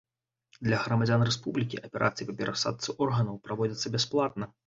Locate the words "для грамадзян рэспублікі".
0.67-1.81